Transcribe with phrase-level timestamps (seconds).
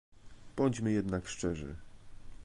[0.57, 1.75] Bądźmy jednak szczerzy